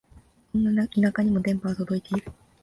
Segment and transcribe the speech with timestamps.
[0.51, 2.31] こんな田舎にも電波は届いてる